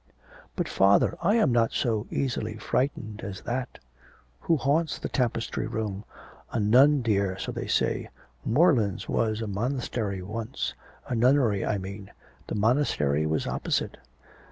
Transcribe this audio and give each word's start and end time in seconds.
'But, 0.55 0.67
father, 0.67 1.15
I 1.21 1.35
am 1.35 1.51
not 1.51 1.73
so 1.73 2.07
easily 2.09 2.57
frightened 2.57 3.21
as 3.23 3.41
that.' 3.41 3.77
'Who 4.39 4.57
haunts 4.57 4.97
the 4.97 5.09
tapestry 5.09 5.67
room?' 5.67 6.05
'A 6.51 6.59
nun, 6.59 7.03
dear, 7.03 7.37
so 7.37 7.51
they 7.51 7.67
say; 7.67 8.09
Morelands 8.43 9.07
was 9.07 9.43
a 9.43 9.47
monastery 9.47 10.23
once 10.23 10.73
a 11.07 11.13
nunnery, 11.13 11.63
I 11.63 11.77
mean. 11.77 12.09
The 12.47 12.55
monastery 12.55 13.27
was 13.27 13.45
opposite.' 13.45 13.97